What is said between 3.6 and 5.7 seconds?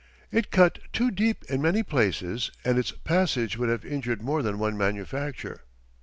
have injured more than one manufacture.